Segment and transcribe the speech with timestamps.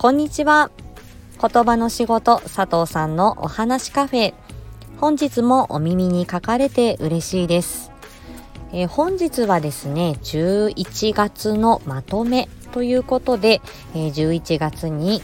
[0.00, 0.70] こんにちは。
[1.42, 4.34] 言葉の仕事佐藤さんのお話カフェ。
[4.98, 7.90] 本日もお耳に書かれて嬉しいです。
[8.72, 13.60] えー、本日はですね、11月のまとめということで、
[13.92, 15.20] えー、11月に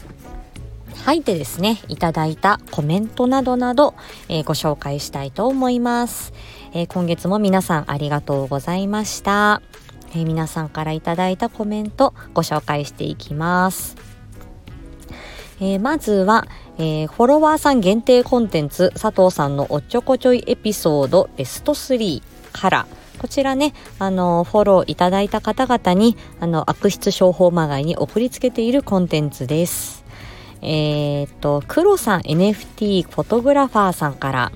[1.05, 3.95] 入ってですね、いただいたコメントなどなど、
[4.27, 6.33] えー、ご紹介したいと思います、
[6.73, 9.61] え、今月も皆さんありがとうございました。
[10.13, 14.14] え、皆さんからいただいたコメントご紹介していきます。
[15.59, 22.87] えー、まずは、えー、フォロワーさん限定コンテンツ佐藤さんのおっちょこちょいエピソードベスト3から
[23.17, 30.03] こちらね、あの、フォローいただいた方々に、あの、悪質商法まがいに送りつけているコンテンツです。
[30.61, 34.51] えー、っと、黒さん NFT フォトグラファーさんから、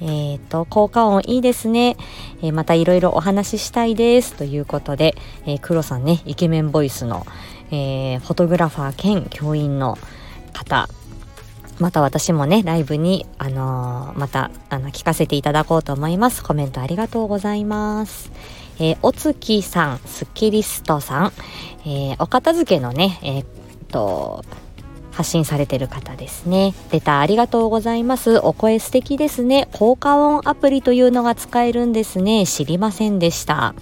[0.00, 1.96] えっ、と、効果音いいですね。
[2.40, 4.34] えー、またいろいろお話ししたいです。
[4.34, 7.26] ということで、えー、黒さんね、イケメンボイスの、
[7.70, 9.98] えー、フォトグラファー兼教員の、
[10.58, 10.88] 方
[11.78, 16.42] また私もね、ライブに、あのー、また、あの、聞かせていただこうと思います。
[16.42, 18.32] コメントありがとうございます。
[18.80, 21.32] えー、お月さん、スッキリストさん、
[21.82, 23.46] えー、お片付けのね、えー、っ
[23.92, 24.44] と、
[25.12, 26.74] 発信されてる方ですね。
[26.90, 28.38] レターありがとうございます。
[28.38, 29.68] お声素敵ですね。
[29.72, 32.46] 効果音アプリというのが使えるんですね。
[32.46, 33.74] 知りませんでした。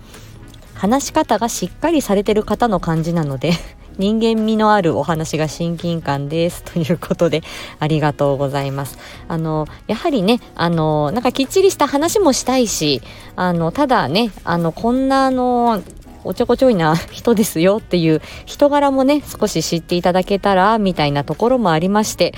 [0.74, 3.52] 話し方がしっかりされてる方の感じなので
[3.98, 7.42] 人間味のあるお話が親近感です ということで
[7.78, 8.98] ありがとうございます。
[9.28, 13.02] あのやはりねあのなんかきっちりした話もしたいし
[13.36, 15.82] あのただねあのこんなあの
[16.24, 22.34] おちょこちょいな人ですよっていう人柄もね少し知っていただけたらみたいなところもありまして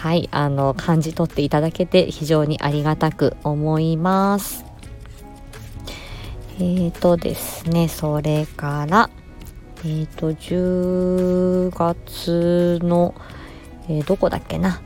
[0.00, 4.64] はいあの感じ取っていただけて非常にありがたく思います。
[6.58, 9.10] えーとですねそれから
[9.84, 13.14] えっ、ー、と、10月の、
[13.88, 14.80] えー、どこだっけな？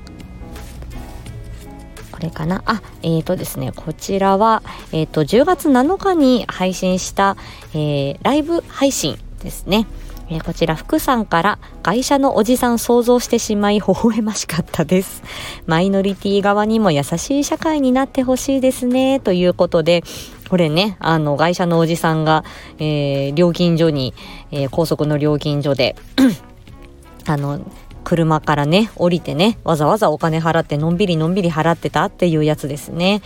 [2.12, 2.62] これかな？
[2.64, 4.62] あ、えっ、ー、とですね、こちらは、
[4.92, 7.36] えっ、と、10月7日に配信した、
[7.74, 9.86] えライブ配信ですね。
[10.28, 15.22] え、こちら福さんから会社のおじさん想像してしまい微笑ましかったです。
[15.66, 19.20] マイノリティ側にも優しい社会になってほしいですね。
[19.20, 20.02] ということで、
[20.48, 22.44] これね、あの、会社のおじさんが、
[22.78, 24.14] えー、料金所に、
[24.50, 25.96] えー、高速の料金所で
[27.26, 27.60] あの、
[28.04, 33.20] 車からね、降りてね、わざわざお金払って、のんびりのんびり払ってたっていうやつですね。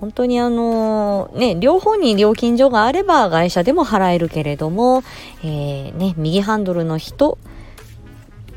[0.00, 5.04] 本当にあのー、ね、両方に料金所があれば会社でも払えるけれども、
[5.44, 7.38] えー、ね、右ハンドルの人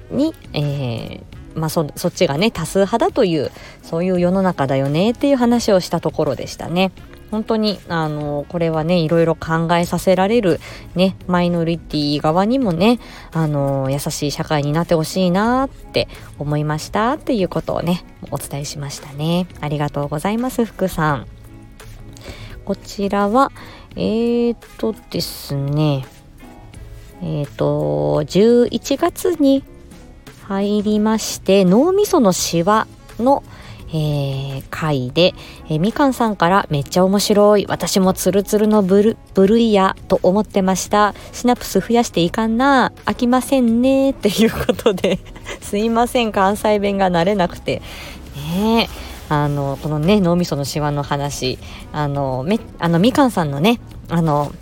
[0.10, 3.52] に、えー、まあそ、そっちがね、多数派だという、
[3.84, 6.92] そういう世の中だよねっていう話をしたところでしたね。
[7.32, 10.60] 本当にあのこれはねいろいろ考えさせられる
[10.96, 13.00] ねマイノリティ側にもね
[13.32, 16.08] あの優しい社会になってほしいなって
[16.40, 19.48] 思いましたっていうことをねお伝えしましたね。
[19.62, 21.28] ありがとうございます福さん。
[22.66, 23.52] こちらは
[23.96, 26.06] えー、っとですね
[27.22, 29.64] えー、っと11月に
[30.48, 32.88] 入りまして脳みそのシワ
[33.20, 33.44] の
[33.90, 35.34] えー、回で、
[35.70, 37.66] えー、みかんさんからめっちゃ面白い。
[37.68, 41.14] 私もツルツルのブル、ブルイヤと思ってました。
[41.32, 42.92] シナプス増やしていかんな。
[43.06, 44.12] 飽きませんね。
[44.12, 45.20] っていうことで
[45.62, 46.32] すいません。
[46.32, 47.82] 関西弁が慣れなくて。
[48.36, 48.90] ね
[49.30, 51.60] あの、このね、脳みそのシワの話、
[51.92, 54.54] あの、め、あの、みかんさんのね、あの、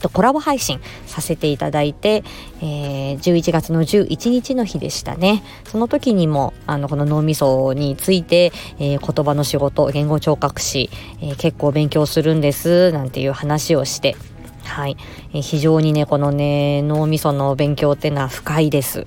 [0.00, 2.24] と、コラボ配信させていただいて、
[2.60, 5.42] えー、11月の11日の日でしたね。
[5.64, 10.90] その時にも、あの、この脳みそについて、えー、言葉の仕事、言語聴覚士、
[11.20, 14.16] えー、結構勉強するんです、なんていう話をして、
[14.64, 14.96] はい。
[15.32, 19.04] えー、非常にね、このね、脳みその勉強っていうのは深いです。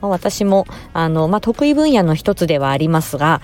[0.00, 3.40] まあ、私も、あの、まあ、得意分野の一つではありますが、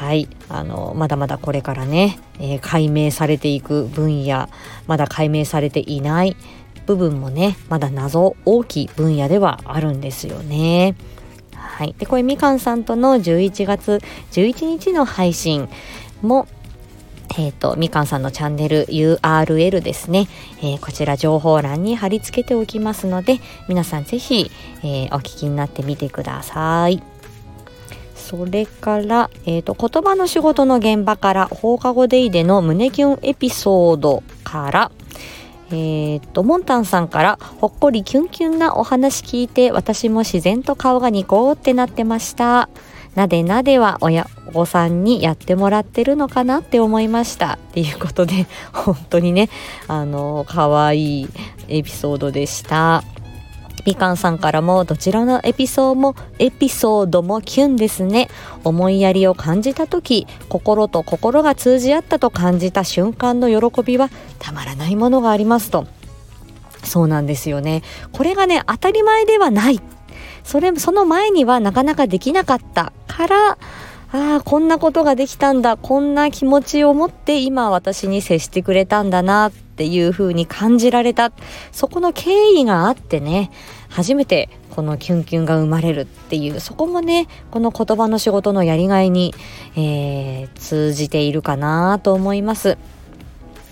[0.00, 0.30] はい。
[0.48, 4.48] あの、まだまだこれからね、えー、解明されていく分野、
[4.86, 6.38] まだ解明されていない
[6.86, 10.94] 部分もね、まだ謎大きい分野ではあるんですよね。
[11.54, 11.94] はい。
[11.98, 14.00] で、これみかんさんとの11月
[14.32, 15.68] 11日の配信
[16.22, 16.48] も、
[17.36, 20.28] えっ、ー、と、みかんさんのチャンネル URL ですね、
[20.62, 23.38] えー、こちら情報欄に貼り付けておきますので、
[23.68, 24.50] 皆さんぜひ、
[24.82, 27.09] えー、お聞きになってみてください。
[28.30, 34.92] それから、えっ、ー、と、言葉の仕事の現場から、放課後デイでの胸キュンエピソードから、
[35.72, 42.68] えっ、ー、と、モンタンさんから、ほっこりキュンキュンなお話聞いて、私も自然と顔がニコーってなってました。
[43.16, 49.50] なでなでは親御さんにやってもらってるのかなって思いましたっていうことで本当にね
[49.88, 51.28] あの可愛い
[51.66, 53.02] エピソードでした
[53.86, 58.28] みかんさんからもどちらのエピソードもエピソードもキュンですね。
[58.64, 65.86] 思いやりを感じた時心と心が通じ合ったと感じた瞬間の喜びはたまらないものがありますと。
[66.82, 67.82] そうなんですよね。
[68.12, 69.80] これがね当たり前ではない。
[70.44, 73.58] それその前にはなかなかできなかったから
[74.12, 81.32] ああこんなことができたんだこんな気持ちを持って今私に接してくれたんだなっていう風に感じられた
[81.70, 83.52] そこの経緯があってね
[83.88, 89.32] 初めてこのキュンキュンが生まれるっていうそこもねこの言葉の仕事のやりがいに、
[89.76, 92.78] えー、通じているかなと思います。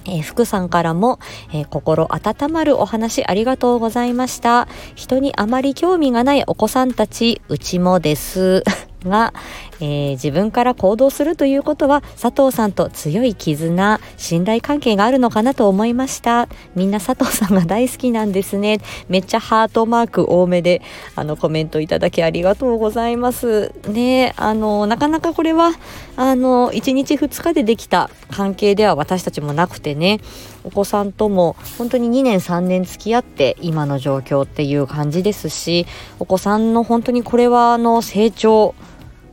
[0.09, 1.19] えー、福さんからも、
[1.53, 4.67] えー、心温まるお話ありがとうございました。
[4.95, 8.65] 人にあまり興味がないお子さんたち、うちもです。
[9.05, 9.33] が、
[9.81, 16.49] えー、自分から行動するということは佐藤さんと強い絆信頼関係があるのかなと思いました。
[16.75, 18.81] みんな佐藤さんが大好きなんですね。
[19.09, 20.83] めっちゃハートマーク多めで
[21.15, 23.73] あのコメントいただきありがとうございます。
[23.89, 25.73] ねあのなかなかこれは
[26.17, 30.21] あの1日2日でできた関係では私たちもなくてね。
[30.65, 35.87] お子さんとも本当に2年3年付き合って今の状況っていう感じですし
[36.19, 38.75] お子さんの本当にこれはあの成長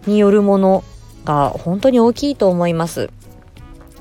[0.08, 0.84] によるもの
[1.26, 3.10] が本当に大きいと思います。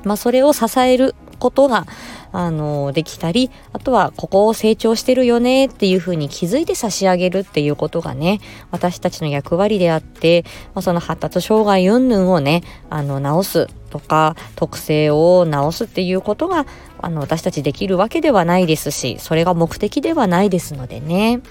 [0.03, 1.85] まあ、それを支えることが
[2.31, 8.41] あのできたりあとはここを成長してるよねっていうふうに気づいて差し上げるっていうことがね
[8.71, 10.43] 私たちの役割であって、
[10.73, 16.65] まあ、その発達障害云々をねあの直すとか特性を直すっていうことが
[16.99, 21.41] あの私たちできるわけではないですしそれが目的ではないですのでね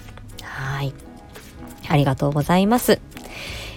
[0.43, 0.93] はい
[1.89, 3.01] ありがとうございます。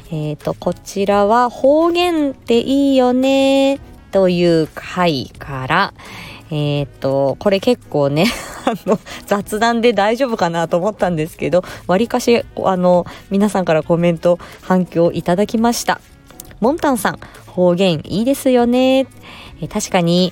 [0.09, 3.80] え、ー、と、こちらは方言っていいよね
[4.12, 5.94] という回から、
[6.50, 8.25] え、ー、と、これ結構ね、
[9.27, 16.00] 雑談で大丈夫かなと思ったんですけど、わりかし、あの、皆さんからコメント、反響いただきました。
[16.62, 19.07] モンタンさん、方言いいですよね。
[19.62, 20.31] え、確かに、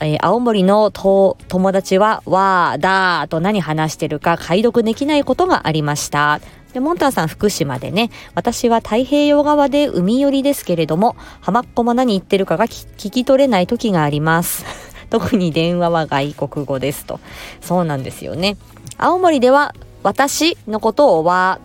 [0.00, 1.36] えー、青森の友
[1.72, 6.40] 達は、わー、だーと何話してるか解読できないことがありました。
[6.72, 14.64] で、モンタンさん福島でね、私は太平洋側で海寄りですけれども、浜っ子も何言ってるかが聞き取れない時があります。
[15.10, 17.20] 特に電話は外国語ですと。
[17.60, 18.56] そうなんですよね。
[18.98, 21.60] 青森では私のことをは、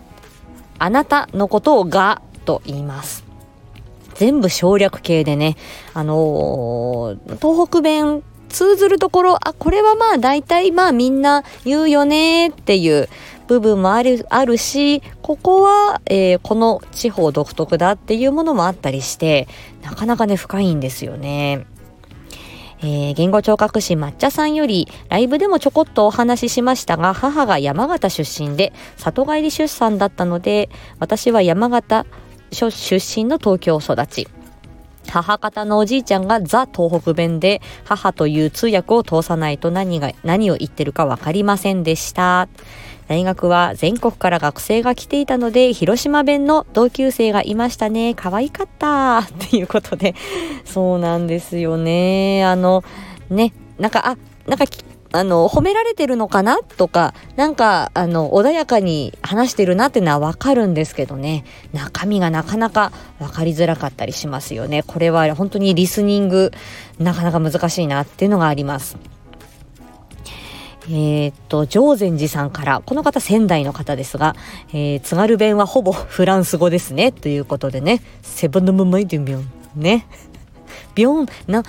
[0.78, 3.24] あなたのことをがと言います。
[4.14, 5.56] 全部省略形でね、
[5.92, 13.08] あのー、東北弁通ずるところ、あ、これはまあ大体まあみんな言うよねっていう
[13.46, 19.48] 部分もあるあるしここは、えー、この地方独特だっていうものもあったりして
[19.82, 21.66] なかなかね深いんですよね。
[22.80, 30.68] えー、言語聴覚士抹茶さんよりライブでもちょこっとお話ししましたが母が山形出身で里帰り出産だったので
[30.98, 32.04] 私は山形
[32.50, 34.28] 出身の東京育ち
[35.08, 42.48] 母方のおじいちゃんがザ東北弁で母という通訳を通さないと何が何を言ってるか分かりませんでした。
[43.08, 48.14] 大学は全国から学生が来ていたので、広島弁の同級生がいましたね。
[48.14, 49.18] 可愛かった。
[49.20, 50.14] っていうことで、
[50.64, 52.44] そうなんですよね。
[52.44, 52.82] あの、
[53.30, 54.16] ね、なんか、あ、
[54.46, 54.64] なんか、
[55.12, 56.58] あの、褒められてるのかな？
[56.76, 64.82] とか、なんか、あの、穏やかに話してるなっていうのはわかるんですけどね、中身がなかなかわかりづらかったりしますよね。
[64.82, 66.50] これは本当にリスニング、
[66.98, 68.96] なかなか難しいなっていうのがあります。
[70.86, 74.36] えー、っと、常禅寺さんから、この方仙台の方ですが、
[74.68, 77.12] えー、津軽弁はほぼフランス語ですね。
[77.12, 79.50] ということでね、セブンのムマイデュビョン。
[79.76, 80.06] ね。
[80.94, 81.62] ビョン、な、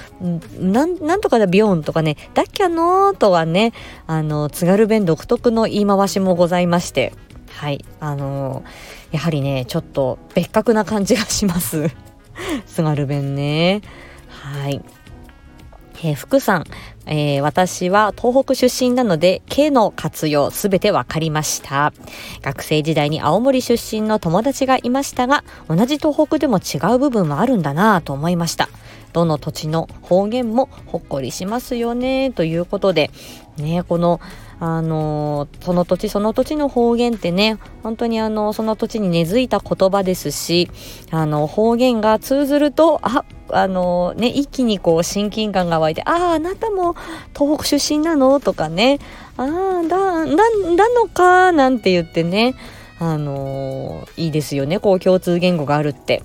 [0.59, 3.73] なん、なんとかだビョンとかね、だっきゃのーとはね、
[4.05, 7.13] あの、津軽弁独特の言い回しもございまして、
[7.49, 8.63] はい、あの、
[9.11, 11.89] やはりね、ちょっと別格な感じがします。
[12.67, 13.81] 津軽弁ね。
[14.27, 14.81] はい。
[16.03, 16.65] えー、福さん、
[17.05, 21.93] えー、私は東北出身なので、K の活用すべてわかりました。
[22.41, 28.69] 学生時代に青森出身の友達がいましたが、同じ東北でも違う部分はあるんだなぁと思いました。
[29.13, 33.11] どの土地の方言もほっこりしますよね、ということで、
[33.57, 34.19] ね、この、
[34.59, 40.69] あのその土地その土地の方言ってね本当にあのその土地に根付いた言葉ですし
[41.11, 46.95] あの方言が通ずるとああのね一気にこう親近感が湧いて「あああなたも
[47.37, 48.99] 東北出身なの?」とかね
[49.37, 49.47] 「ああ
[49.83, 52.55] だだだのか」なんて言ってね
[52.99, 56.23] あのいいですよねこう共通言語があるって。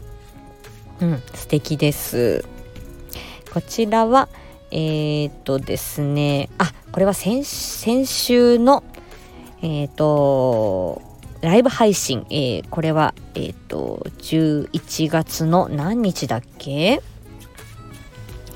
[1.00, 2.44] うん、素敵です。
[3.52, 4.28] こちらは、
[4.70, 8.84] えー、っとですね、あ、これは先週の、
[9.62, 11.02] えっ、と、
[11.40, 17.02] ライブ配信、えー、これは、えっ、と、11月の何日だっけ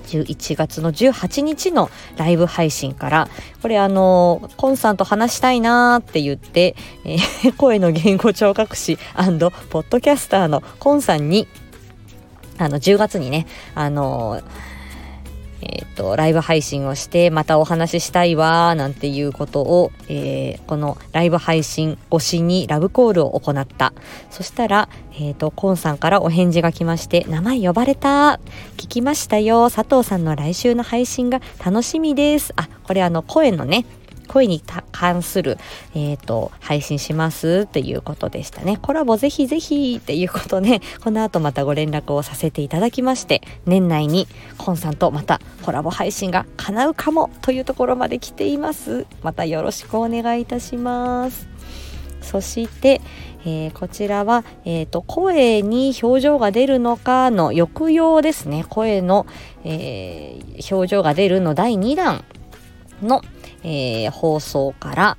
[0.06, 3.28] ？11月の18日のライブ配信から
[3.62, 7.16] これあのコンさんと話したいなーって言って、え、
[7.56, 11.48] 声の言語聴覚士ポッドキャスターのコンさんに
[12.58, 14.73] あの10月にねあのー
[15.64, 23.94] えっ、と、ライブ配信をして、またお話ししたいわ、なんていうことを、えー、このライブ配信推しにラブコールを行った。
[24.30, 28.40] そしたら、えっ、ー、と、コンさんからお返事が来まして、名前呼ばれた。
[28.76, 29.70] 聞きましたよ。
[29.70, 32.52] 佐藤さんの来週の配信が楽しみです。
[32.56, 33.86] あ、これあの、声のね、
[34.26, 34.62] 声に
[34.92, 35.58] 関する、
[35.94, 38.78] えっ、ー、と、配信しますっていうことでしたね。
[38.80, 44.26] コラボぜひぜひっていうことで、この後またご連絡をさせていただきまして、年内に
[44.58, 49.06] コンさんとまたコラボ配信が叶うかもというところまで来ています。
[49.22, 51.48] またよろしくお願いいたします。
[52.24, 53.00] そして、
[53.46, 59.26] えー、こちらは、えーと、声に表情が出るのかの抑揚ですね声の、
[59.64, 62.24] えー、表情が出るの第2弾
[63.02, 63.22] の、
[63.64, 65.18] えー、放送から、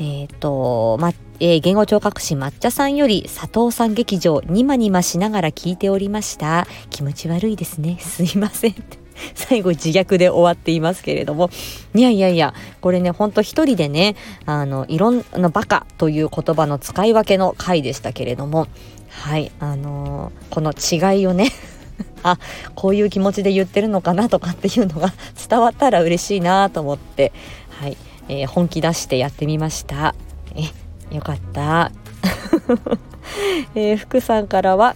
[0.00, 6.66] えっ、ー、と、ま、えー、言語聴覚士抹茶さんより佐藤さん劇場ニマニマしながら聞いておりました。
[6.90, 7.98] 気持ち悪いですね。
[8.02, 8.74] すいません。
[9.34, 11.50] 最後自虐で終わっていますけれども。
[11.94, 14.14] いやいやいや、これね、ほんと一人でね、
[14.46, 18.68] あの、いろんなバカという言葉の使い分けの回でしたけれども、
[19.08, 21.50] はい、あのー、この違いをね
[22.22, 22.38] あ
[22.74, 25.12] こういう気持ちで言ってるのかなとかっていうのが
[25.48, 27.32] 伝わったら嬉しいなと思って、
[27.80, 27.96] はい
[28.28, 30.14] えー、本気出してやってみました
[30.54, 31.90] えよかった、
[33.74, 34.94] えー、福さんからは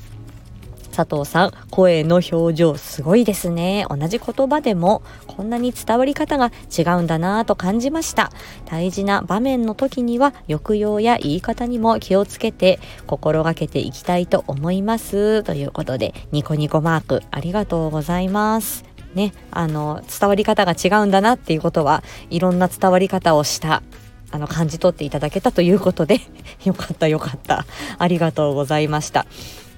[0.92, 3.86] 佐藤さん、声の表情すごいですね。
[3.88, 8.30] 同じ言葉でもこんなに伝わり方が違うんだなぁと感じました。
[8.66, 15.42] 大事な場面の時には抑揚や言い方にも気をつけて心がけていきたいと思います。
[15.42, 18.91] ということで、ニコニコマークありがとうございます。
[19.14, 23.82] ね、あの、伝わり方が違うんだなっていうことは、いろんな伝わり方をした
[24.30, 26.20] あの感じ取っていただけたということで
[26.64, 27.66] よかったよかった
[27.98, 29.26] ありがとうございました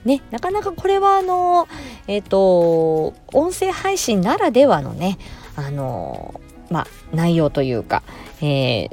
[0.05, 1.67] ね、なかなかこれはあの、
[2.07, 5.17] えっ、ー、と、音声配信ならではのね、
[5.57, 8.03] あの、まあ、内容というか、
[8.43, 8.89] えー、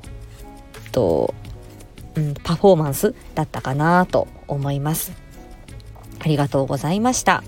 [0.92, 1.34] と、
[2.16, 5.12] うん、パフォーマンスだったかなと思います。
[6.20, 7.44] ありがとうございました。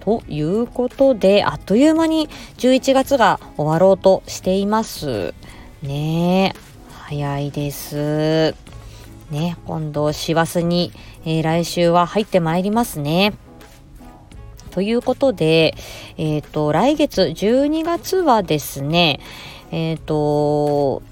[0.00, 2.28] ということで、あっという間に
[2.58, 5.34] 11月が終わろうとしています。
[5.82, 8.54] ねえ早いです。
[9.30, 10.92] ね、今度、師走に、
[11.24, 13.34] えー、来週は入ってまいりますね。
[14.70, 15.74] ということで、
[16.16, 19.20] えっ、ー、と、来月12月はですね、
[19.70, 21.02] えっ、ー、と、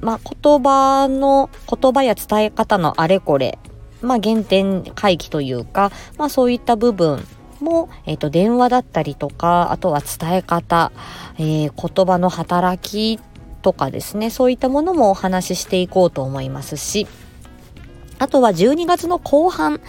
[0.00, 3.58] まあ、言葉の、言葉や伝え方のあれこれ、
[4.02, 7.26] まあ、原点回帰というか、まあ、そういった部分
[7.64, 10.92] も、えっ、ー、と、電話だったりとか、あとは伝え方、
[11.38, 13.20] えー、言葉の働き
[13.62, 17.08] とかですね、そういったものもお話ししていこうと思いますし、
[18.18, 19.80] あとは12月の後半、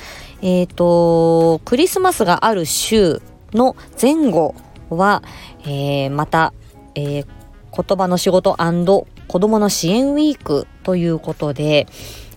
[0.41, 3.21] えっ、ー、と、クリスマスがある週
[3.53, 4.55] の前後
[4.89, 5.21] は、
[5.63, 6.53] えー、また、
[6.95, 7.25] えー、
[7.71, 11.87] 言葉の仕事子供の支援ウィークということで、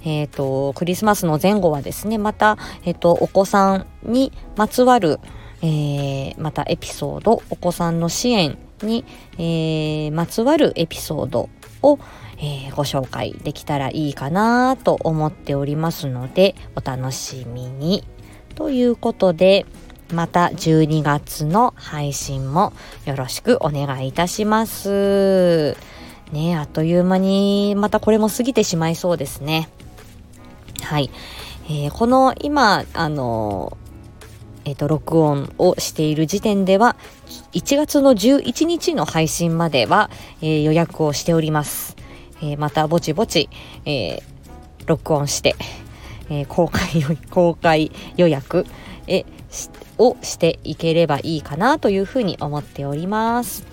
[0.05, 5.21] え、ー、と、クリスマスの前後はですね、また、えっ、ー、と、お子さんにまつわる、
[5.61, 11.51] えー、またエピソード、お子さんの支援に、えー、まつわるエピソード
[11.83, 11.99] を、
[12.39, 18.03] えー、ご紹介できたらいいかなと思っておりますので、お楽しみに。
[18.55, 19.67] ということで、
[20.11, 22.73] また12月の配信も
[23.05, 25.77] よろしくお願いいたします。
[26.33, 29.69] ねあっという間にまたこれも過ぎてしまいそうですね。
[30.83, 31.11] はい。
[31.67, 33.77] えー、この今、あの
[34.65, 36.97] えっ、と、録音をしている時点では、
[37.53, 40.11] 1月の11日の配信までは、
[40.43, 41.97] えー、予約をしております。
[42.43, 43.49] え、またぼちぼち、
[43.87, 44.23] えー、
[44.87, 45.57] 録音して、
[46.29, 48.67] え、公開 公開予約
[49.07, 49.25] え
[49.97, 53.65] をしていければいいかなというふうに思っております。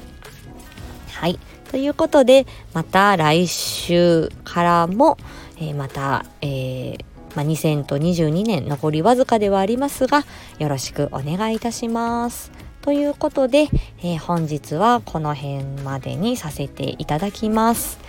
[1.12, 1.38] はい。
[1.76, 5.18] ということで、また来週からも、
[5.58, 7.00] えー、また、えー、
[7.36, 10.24] まあ、2022年残りわずかではありますが、
[10.58, 12.50] よろしくお願いいたします。
[12.82, 13.68] ということで、
[14.02, 18.00] えー、本日はこの辺までにさせていただきます。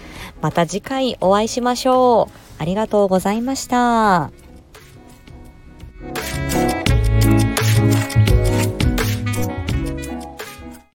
[0.41, 2.63] また次回お会いしましょう。
[2.63, 4.46] ありがとうございました。